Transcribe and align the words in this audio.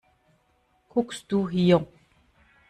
Guckst 0.89 1.31
du 1.31 1.47
hier! 1.47 1.85